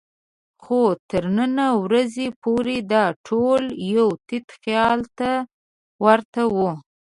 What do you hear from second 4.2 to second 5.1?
تت خیال